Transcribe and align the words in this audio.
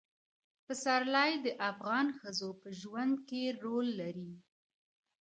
پسرلی 0.65 1.31
د 1.45 1.47
افغان 1.69 2.07
ښځو 2.19 2.49
په 2.61 2.69
ژوند 2.81 3.13
کې 3.27 3.41
رول 3.63 3.87
لري. 4.01 4.31